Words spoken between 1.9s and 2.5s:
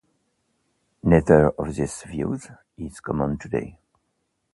views